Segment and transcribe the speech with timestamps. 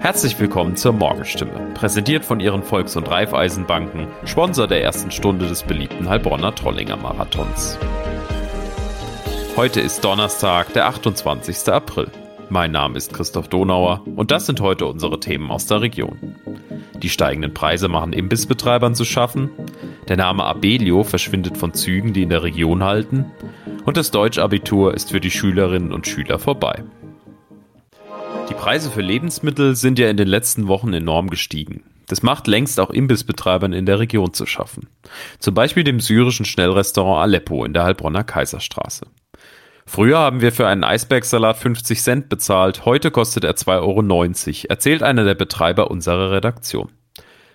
[0.00, 5.64] Herzlich willkommen zur Morgenstimme, präsentiert von Ihren Volks- und Raiffeisenbanken, Sponsor der ersten Stunde des
[5.64, 7.78] beliebten Heilbronner Trollinger Marathons.
[9.56, 11.72] Heute ist Donnerstag, der 28.
[11.72, 12.08] April.
[12.48, 16.36] Mein Name ist Christoph Donauer und das sind heute unsere Themen aus der Region.
[17.02, 19.50] Die steigenden Preise machen Imbissbetreibern zu schaffen,
[20.08, 23.26] der Name Abelio verschwindet von Zügen, die in der Region halten,
[23.84, 26.84] und das Deutschabitur ist für die Schülerinnen und Schüler vorbei.
[28.48, 31.82] Die Preise für Lebensmittel sind ja in den letzten Wochen enorm gestiegen.
[32.06, 34.88] Das macht längst auch Imbissbetreibern in der Region zu schaffen.
[35.38, 39.06] Zum Beispiel dem syrischen Schnellrestaurant Aleppo in der Heilbronner Kaiserstraße.
[39.84, 45.02] Früher haben wir für einen Eisbergsalat 50 Cent bezahlt, heute kostet er 2,90 Euro, erzählt
[45.02, 46.90] einer der Betreiber unserer Redaktion.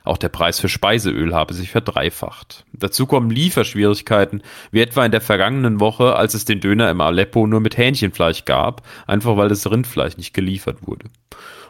[0.03, 2.66] Auch der Preis für Speiseöl habe sich verdreifacht.
[2.73, 7.48] Dazu kommen Lieferschwierigkeiten, wie etwa in der vergangenen Woche, als es den Döner im Aleppo
[7.48, 11.05] nur mit Hähnchenfleisch gab, einfach weil das Rindfleisch nicht geliefert wurde.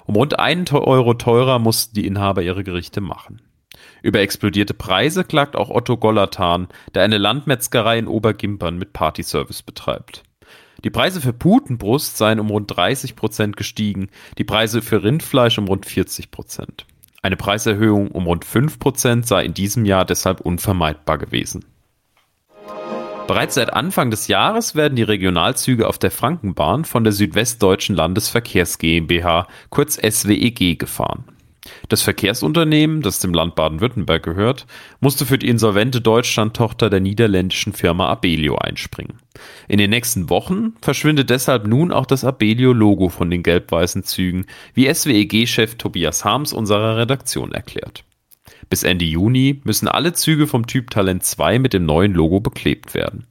[0.06, 3.42] Um rund einen Euro teurer mussten die Inhaber ihre Gerichte machen.
[4.02, 10.24] Über explodierte Preise klagt auch Otto Gollertan, der eine Landmetzgerei in Obergimpern mit Partyservice betreibt.
[10.84, 15.68] Die Preise für Putenbrust seien um rund 30 Prozent gestiegen, die Preise für Rindfleisch um
[15.68, 16.86] rund 40 Prozent.
[17.24, 21.64] Eine Preiserhöhung um rund 5% sei in diesem Jahr deshalb unvermeidbar gewesen.
[23.28, 28.78] Bereits seit Anfang des Jahres werden die Regionalzüge auf der Frankenbahn von der Südwestdeutschen Landesverkehrs
[28.78, 31.24] GmbH, kurz SWEG, gefahren.
[31.88, 34.66] Das Verkehrsunternehmen, das dem Land Baden-Württemberg gehört,
[35.00, 39.20] musste für die insolvente Deutschland-Tochter der niederländischen Firma Abelio einspringen.
[39.68, 44.94] In den nächsten Wochen verschwindet deshalb nun auch das Abelio-Logo von den gelb-weißen Zügen, wie
[44.94, 48.04] SWEG-Chef Tobias Harms unserer Redaktion erklärt.
[48.70, 52.94] Bis Ende Juni müssen alle Züge vom Typ Talent 2 mit dem neuen Logo beklebt
[52.94, 53.26] werden.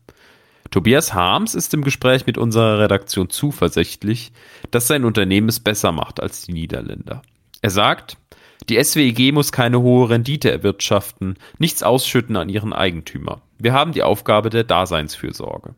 [0.70, 4.33] Tobias Harms ist im Gespräch mit unserer Redaktion zuversichtlich,
[4.70, 7.22] dass sein Unternehmen es besser macht als die Niederländer.
[7.63, 8.17] Er sagt,
[8.69, 13.43] die SWEG muss keine hohe Rendite erwirtschaften, nichts ausschütten an ihren Eigentümer.
[13.59, 15.77] Wir haben die Aufgabe der Daseinsfürsorge.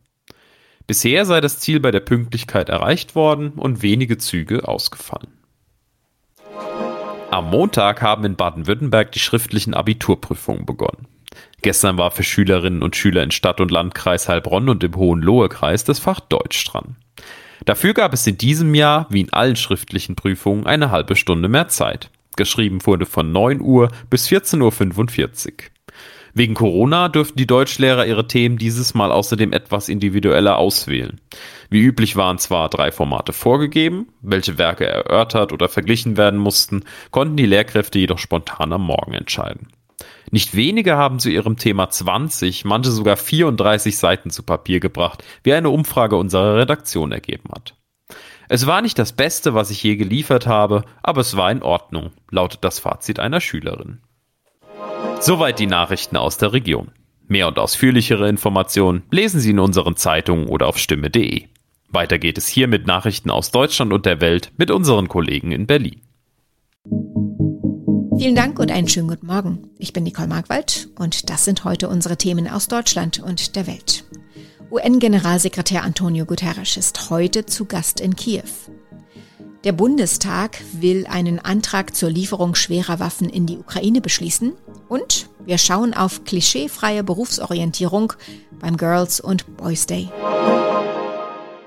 [0.86, 5.32] Bisher sei das Ziel bei der Pünktlichkeit erreicht worden und wenige Züge ausgefallen.
[7.30, 11.06] Am Montag haben in Baden-Württemberg die schriftlichen Abiturprüfungen begonnen.
[11.62, 15.98] Gestern war für Schülerinnen und Schüler in Stadt und Landkreis Heilbronn und im Hohenlohe-Kreis das
[15.98, 16.96] Fach Deutsch dran.
[17.64, 21.68] Dafür gab es in diesem Jahr, wie in allen schriftlichen Prüfungen, eine halbe Stunde mehr
[21.68, 22.10] Zeit.
[22.36, 25.52] Geschrieben wurde von 9 Uhr bis 14.45 Uhr.
[26.36, 31.20] Wegen Corona dürften die Deutschlehrer ihre Themen dieses Mal außerdem etwas individueller auswählen.
[31.70, 36.82] Wie üblich waren zwar drei Formate vorgegeben, welche Werke erörtert oder verglichen werden mussten,
[37.12, 39.68] konnten die Lehrkräfte jedoch spontan am Morgen entscheiden.
[40.30, 45.52] Nicht wenige haben zu ihrem Thema 20, manche sogar 34 Seiten zu Papier gebracht, wie
[45.52, 47.74] eine Umfrage unserer Redaktion ergeben hat.
[48.48, 52.12] Es war nicht das Beste, was ich je geliefert habe, aber es war in Ordnung,
[52.30, 54.00] lautet das Fazit einer Schülerin.
[55.20, 56.90] Soweit die Nachrichten aus der Region.
[57.26, 61.48] Mehr und ausführlichere Informationen lesen Sie in unseren Zeitungen oder auf stimme.de.
[61.88, 65.66] Weiter geht es hier mit Nachrichten aus Deutschland und der Welt mit unseren Kollegen in
[65.66, 66.02] Berlin.
[68.16, 69.70] Vielen Dank und einen schönen guten Morgen.
[69.76, 74.04] Ich bin Nicole Markwald und das sind heute unsere Themen aus Deutschland und der Welt.
[74.70, 78.44] UN-Generalsekretär Antonio Guterres ist heute zu Gast in Kiew.
[79.64, 84.52] Der Bundestag will einen Antrag zur Lieferung schwerer Waffen in die Ukraine beschließen
[84.88, 88.12] und wir schauen auf klischeefreie Berufsorientierung
[88.60, 90.08] beim Girls und Boys Day.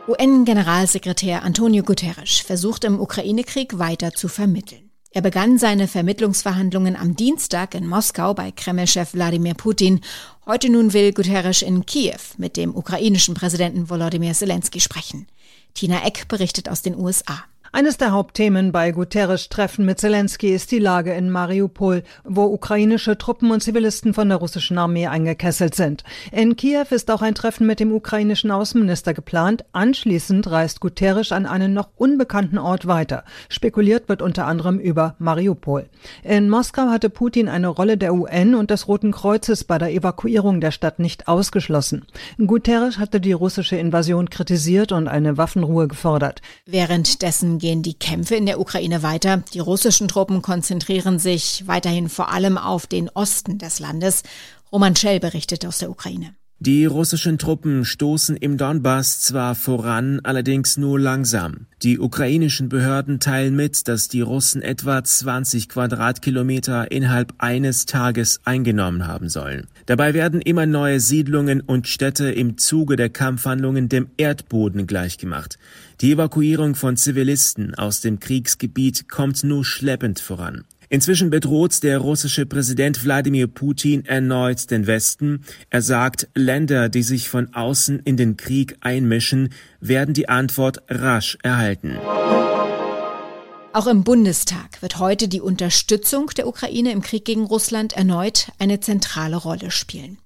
[0.08, 4.87] UN-Generalsekretär Antonio Guterres versucht im Ukraine-Krieg weiter zu vermitteln.
[5.18, 10.02] Er begann seine Vermittlungsverhandlungen am Dienstag in Moskau bei Kremlchef Wladimir Putin.
[10.46, 15.26] Heute nun will Guterres in Kiew mit dem ukrainischen Präsidenten Volodymyr Zelensky sprechen.
[15.74, 17.46] Tina Eck berichtet aus den USA.
[17.74, 23.18] Eines der Hauptthemen bei Guterres Treffen mit Zelensky ist die Lage in Mariupol, wo ukrainische
[23.18, 26.06] Truppen und Zivilisten von der russischen Armee eingekesselt sind.
[26.32, 29.66] In Kiew ist auch ein Treffen mit dem ukrainischen Außenminister geplant.
[29.74, 33.26] Anschließend reist Guterres an einen noch unbekannten Ort weiter.
[33.50, 35.90] Spekuliert wird unter anderem über Mariupol.
[36.24, 40.62] In Moskau hatte Putin eine Rolle der UN und des Roten Kreuzes bei der Evakuierung
[40.62, 42.06] der Stadt nicht ausgeschlossen.
[42.38, 46.42] Guterres hatte die russische Invasion kritisiert und eine Waffenruhe gefordert.
[46.66, 49.44] Währenddessen gehen die Kämpfe in der Ukraine weiter.
[49.54, 54.24] Die russischen Truppen konzentrieren sich weiterhin vor allem auf den Osten des Landes.
[54.72, 56.36] Roman Schell berichtet aus der Ukraine.
[56.60, 61.68] Die russischen Truppen stoßen im Donbass zwar voran, allerdings nur langsam.
[61.84, 69.06] Die ukrainischen Behörden teilen mit, dass die Russen etwa 20 Quadratkilometer innerhalb eines Tages eingenommen
[69.06, 69.68] haben sollen.
[69.86, 75.60] Dabei werden immer neue Siedlungen und Städte im Zuge der Kampfhandlungen dem Erdboden gleichgemacht.
[76.02, 80.64] Die Evakuierung von Zivilisten aus dem Kriegsgebiet kommt nur schleppend voran.
[80.90, 85.44] Inzwischen bedroht der russische Präsident Wladimir Putin erneut den Westen.
[85.70, 89.50] Er sagt, Länder, die sich von außen in den Krieg einmischen,
[89.82, 91.98] werden die Antwort rasch erhalten.
[93.74, 98.80] Auch im Bundestag wird heute die Unterstützung der Ukraine im Krieg gegen Russland erneut eine
[98.80, 100.18] zentrale Rolle spielen.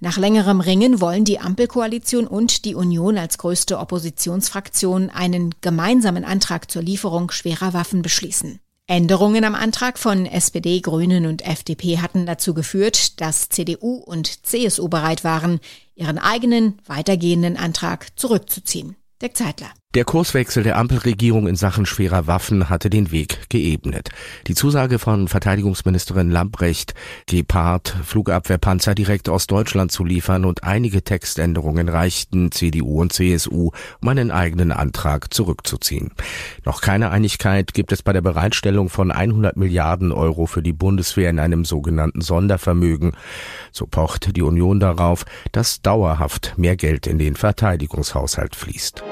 [0.00, 6.70] Nach längerem Ringen wollen die Ampelkoalition und die Union als größte Oppositionsfraktion einen gemeinsamen Antrag
[6.70, 8.60] zur Lieferung schwerer Waffen beschließen.
[8.90, 14.88] Änderungen am Antrag von SPD, Grünen und FDP hatten dazu geführt, dass CDU und CSU
[14.88, 15.60] bereit waren,
[15.94, 18.96] ihren eigenen weitergehenden Antrag zurückzuziehen.
[19.20, 19.68] Dirk Zeitler.
[19.94, 24.10] Der Kurswechsel der Ampelregierung in Sachen schwerer Waffen hatte den Weg geebnet.
[24.46, 26.92] Die Zusage von Verteidigungsministerin Lambrecht,
[27.24, 33.70] Gepard Flugabwehrpanzer direkt aus Deutschland zu liefern und einige Textänderungen reichten CDU und CSU,
[34.02, 36.10] um einen eigenen Antrag zurückzuziehen.
[36.66, 41.30] Noch keine Einigkeit gibt es bei der Bereitstellung von 100 Milliarden Euro für die Bundeswehr
[41.30, 43.12] in einem sogenannten Sondervermögen.
[43.72, 49.02] So pocht die Union darauf, dass dauerhaft mehr Geld in den Verteidigungshaushalt fließt.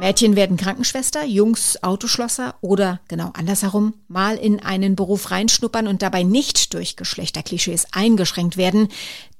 [0.00, 6.22] Mädchen werden Krankenschwester, Jungs Autoschlosser oder genau andersherum mal in einen Beruf reinschnuppern und dabei
[6.22, 8.88] nicht durch Geschlechterklischees eingeschränkt werden.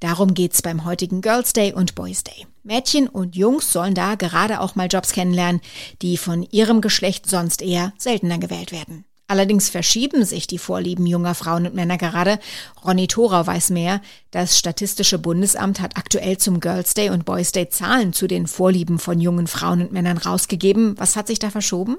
[0.01, 2.47] Darum geht's beim heutigen Girls Day und Boys Day.
[2.63, 5.63] Mädchen und Jungs sollen da gerade auch mal Jobs kennenlernen,
[6.03, 9.07] die von ihrem Geschlecht sonst eher seltener gewählt werden.
[9.31, 12.41] Allerdings verschieben sich die Vorlieben junger Frauen und Männer gerade.
[12.85, 14.01] Ronny Thorau weiß mehr.
[14.33, 18.99] Das Statistische Bundesamt hat aktuell zum Girls Day und Boys Day Zahlen zu den Vorlieben
[18.99, 20.99] von jungen Frauen und Männern rausgegeben.
[20.99, 21.99] Was hat sich da verschoben?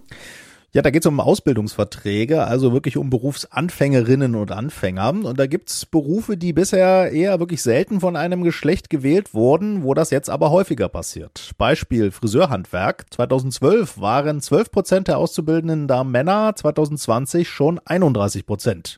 [0.73, 5.09] Ja, da geht es um Ausbildungsverträge, also wirklich um Berufsanfängerinnen und Anfänger.
[5.09, 9.93] Und da gibt's Berufe, die bisher eher wirklich selten von einem Geschlecht gewählt wurden, wo
[9.93, 11.51] das jetzt aber häufiger passiert.
[11.57, 13.03] Beispiel Friseurhandwerk.
[13.09, 18.97] 2012 waren 12 Prozent der Auszubildenden da Männer, 2020 schon 31 Prozent.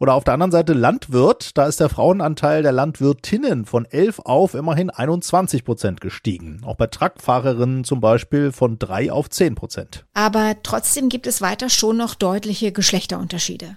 [0.00, 4.54] Oder auf der anderen Seite Landwirt, da ist der Frauenanteil der Landwirtinnen von 11 auf
[4.54, 6.60] immerhin 21 Prozent gestiegen.
[6.64, 10.06] Auch bei Truckfahrerinnen zum Beispiel von 3 auf 10 Prozent.
[10.14, 13.76] Aber trotzdem gibt es weiter schon noch deutliche Geschlechterunterschiede.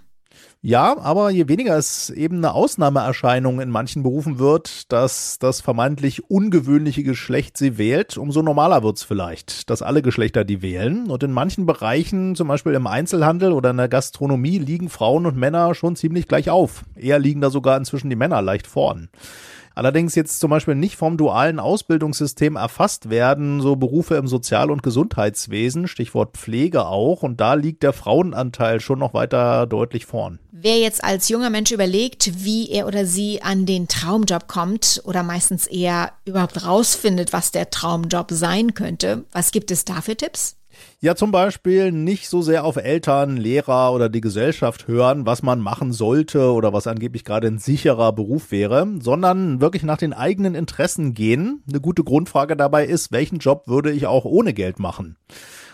[0.63, 6.29] Ja, aber je weniger es eben eine Ausnahmeerscheinung in manchen Berufen wird, dass das vermeintlich
[6.29, 11.09] ungewöhnliche Geschlecht sie wählt, umso normaler wird's vielleicht, dass alle Geschlechter die wählen.
[11.09, 15.35] Und in manchen Bereichen, zum Beispiel im Einzelhandel oder in der Gastronomie, liegen Frauen und
[15.35, 16.85] Männer schon ziemlich gleich auf.
[16.95, 19.09] Eher liegen da sogar inzwischen die Männer leicht vorn
[19.75, 24.83] allerdings jetzt zum Beispiel nicht vom dualen Ausbildungssystem erfasst werden, so Berufe im Sozial- und
[24.83, 30.39] Gesundheitswesen, Stichwort Pflege auch, und da liegt der Frauenanteil schon noch weiter deutlich vorn.
[30.51, 35.23] Wer jetzt als junger Mensch überlegt, wie er oder sie an den Traumjob kommt oder
[35.23, 40.57] meistens eher überhaupt rausfindet, was der Traumjob sein könnte, was gibt es da für Tipps?
[40.99, 45.59] Ja, zum Beispiel nicht so sehr auf Eltern, Lehrer oder die Gesellschaft hören, was man
[45.59, 50.53] machen sollte oder was angeblich gerade ein sicherer Beruf wäre, sondern wirklich nach den eigenen
[50.53, 51.63] Interessen gehen.
[51.67, 55.17] Eine gute Grundfrage dabei ist, welchen Job würde ich auch ohne Geld machen?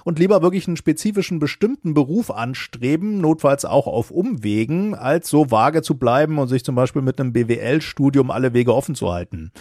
[0.08, 5.82] Und lieber wirklich einen spezifischen bestimmten Beruf anstreben, notfalls auch auf Umwegen, als so vage
[5.82, 9.52] zu bleiben und sich zum Beispiel mit einem BWL-Studium alle Wege offen zu halten.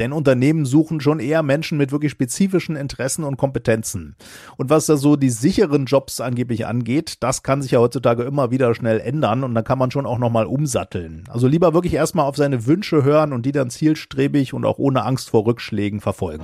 [0.00, 4.16] Denn Unternehmen suchen schon eher Menschen mit wirklich spezifischen Interessen und Kompetenzen.
[4.56, 8.50] Und was da so die sicheren Jobs angeblich angeht, das kann sich ja heutzutage immer
[8.50, 11.22] wieder schnell ändern und dann kann man schon auch nochmal umsatteln.
[11.30, 15.04] Also lieber wirklich erstmal auf seine Wünsche hören und die dann zielstrebig und auch ohne
[15.04, 16.42] Angst vor Rückschlägen verfolgen.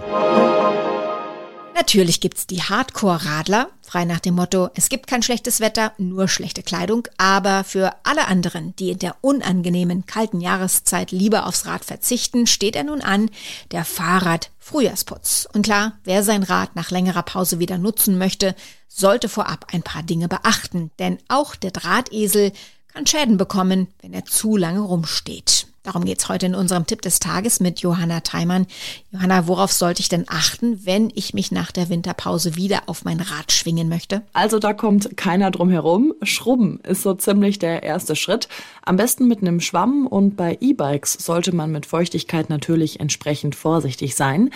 [1.79, 6.65] Natürlich gibt's die Hardcore-Radler, frei nach dem Motto, es gibt kein schlechtes Wetter, nur schlechte
[6.65, 12.49] Kleidung, aber für alle anderen, die in der unangenehmen kalten Jahreszeit lieber aufs Rad verzichten,
[12.49, 13.31] steht er nun an,
[13.71, 15.47] der Fahrrad-Frühjahrsputz.
[15.53, 18.57] Und klar, wer sein Rad nach längerer Pause wieder nutzen möchte,
[18.89, 22.51] sollte vorab ein paar Dinge beachten, denn auch der Drahtesel
[22.93, 25.69] kann Schäden bekommen, wenn er zu lange rumsteht.
[25.89, 28.67] Darum geht's heute in unserem Tipp des Tages mit Johanna Theimann.
[29.11, 33.21] Johanna, worauf sollte ich denn achten, wenn ich mich nach der Winterpause wieder auf mein
[33.21, 34.21] Rad schwingen möchte?
[34.35, 36.13] Also da kommt keiner drum herum.
[36.23, 38.49] Schrubben ist so ziemlich der erste Schritt.
[38.85, 44.15] Am besten mit einem Schwamm und bei E-Bikes sollte man mit Feuchtigkeit natürlich entsprechend vorsichtig
[44.15, 44.51] sein.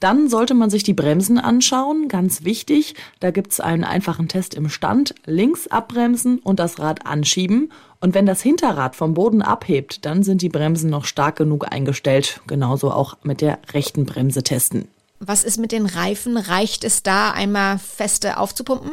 [0.00, 2.94] Dann sollte man sich die Bremsen anschauen, ganz wichtig.
[3.20, 5.14] Da gibt's einen einfachen Test im Stand.
[5.24, 7.72] Links abbremsen und das Rad anschieben.
[8.00, 12.40] Und wenn das Hinterrad vom Boden abhebt, dann sind die Bremsen noch stark genug eingestellt.
[12.46, 14.88] Genauso auch mit der rechten Bremse testen.
[15.18, 16.36] Was ist mit den Reifen?
[16.36, 18.92] Reicht es da einmal feste aufzupumpen?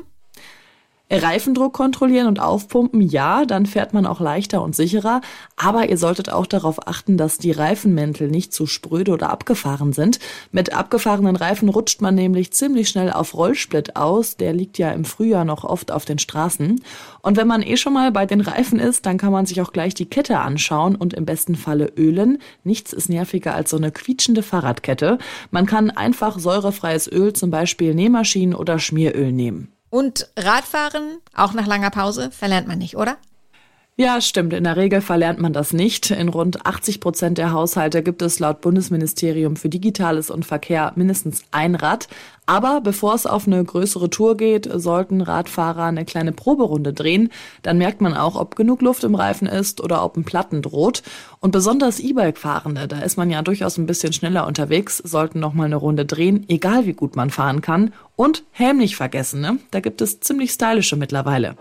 [1.18, 5.22] Reifendruck kontrollieren und aufpumpen, ja, dann fährt man auch leichter und sicherer.
[5.56, 10.20] Aber ihr solltet auch darauf achten, dass die Reifenmäntel nicht zu spröde oder abgefahren sind.
[10.52, 14.38] Mit abgefahrenen Reifen rutscht man nämlich ziemlich schnell auf Rollsplit aus.
[14.38, 16.82] Der liegt ja im Frühjahr noch oft auf den Straßen.
[17.22, 19.72] Und wenn man eh schon mal bei den Reifen ist, dann kann man sich auch
[19.72, 22.40] gleich die Kette anschauen und im besten Falle ölen.
[22.64, 25.18] Nichts ist nerviger als so eine quietschende Fahrradkette.
[25.52, 29.74] Man kann einfach säurefreies Öl, zum Beispiel Nähmaschinen oder Schmieröl nehmen.
[29.94, 33.18] Und Radfahren, auch nach langer Pause, verlernt man nicht, oder?
[33.96, 34.54] Ja, stimmt.
[34.54, 36.10] In der Regel verlernt man das nicht.
[36.10, 41.44] In rund 80 Prozent der Haushalte gibt es laut Bundesministerium für Digitales und Verkehr mindestens
[41.52, 42.08] ein Rad.
[42.48, 47.30] Aber bevor es auf eine größere Tour geht, sollten Radfahrer eine kleine Proberunde drehen.
[47.62, 51.04] Dann merkt man auch, ob genug Luft im Reifen ist oder ob ein Platten droht.
[51.40, 55.66] Und besonders E-Bike-Fahrende, da ist man ja durchaus ein bisschen schneller unterwegs, sollten noch mal
[55.66, 57.94] eine Runde drehen, egal wie gut man fahren kann.
[58.16, 59.60] Und Helm nicht vergessen, ne?
[59.70, 61.56] Da gibt es ziemlich stylische mittlerweile.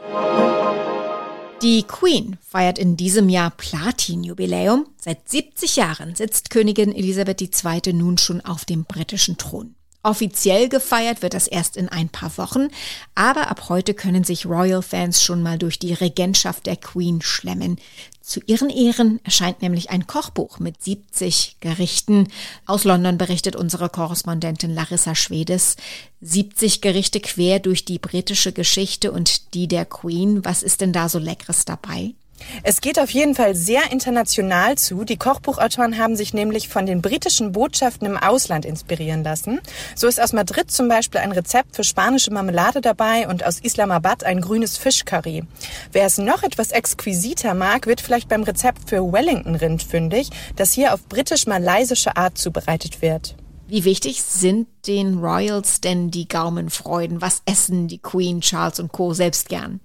[1.62, 4.88] Die Queen feiert in diesem Jahr Platin-Jubiläum.
[4.98, 7.92] Seit 70 Jahren sitzt Königin Elisabeth II.
[7.92, 9.76] nun schon auf dem britischen Thron.
[10.04, 12.68] Offiziell gefeiert wird das erst in ein paar Wochen,
[13.14, 17.78] aber ab heute können sich Royal-Fans schon mal durch die Regentschaft der Queen schlemmen.
[18.20, 22.28] Zu ihren Ehren erscheint nämlich ein Kochbuch mit 70 Gerichten.
[22.66, 25.76] Aus London berichtet unsere Korrespondentin Larissa Schwedes.
[26.20, 30.44] 70 Gerichte quer durch die britische Geschichte und die der Queen.
[30.44, 32.14] Was ist denn da so Leckeres dabei?
[32.62, 35.04] Es geht auf jeden Fall sehr international zu.
[35.04, 39.60] Die Kochbuchautoren haben sich nämlich von den britischen Botschaften im Ausland inspirieren lassen.
[39.94, 44.24] So ist aus Madrid zum Beispiel ein Rezept für spanische Marmelade dabei und aus Islamabad
[44.24, 45.44] ein grünes Fischcurry.
[45.92, 50.94] Wer es noch etwas exquisiter mag, wird vielleicht beim Rezept für Wellington-Rind fündig, das hier
[50.94, 53.36] auf britisch-malaysische Art zubereitet wird.
[53.68, 57.22] Wie wichtig sind den Royals denn die Gaumenfreuden?
[57.22, 59.14] Was essen die Queen, Charles und Co.
[59.14, 59.80] selbst gern?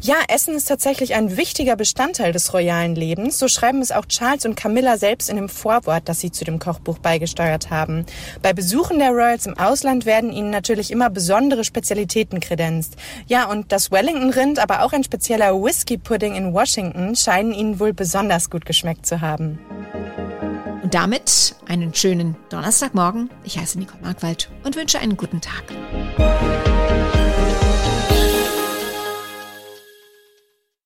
[0.00, 3.38] Ja, Essen ist tatsächlich ein wichtiger Bestandteil des royalen Lebens.
[3.38, 6.58] So schreiben es auch Charles und Camilla selbst in dem Vorwort, das sie zu dem
[6.58, 8.06] Kochbuch beigesteuert haben.
[8.42, 12.96] Bei Besuchen der Royals im Ausland werden ihnen natürlich immer besondere Spezialitäten kredenzt.
[13.26, 18.50] Ja, und das Wellington-Rind, aber auch ein spezieller Whisky-Pudding in Washington scheinen ihnen wohl besonders
[18.50, 19.58] gut geschmeckt zu haben.
[20.82, 23.30] Und damit einen schönen Donnerstagmorgen.
[23.44, 26.69] Ich heiße Nicole Markwald und wünsche einen guten Tag.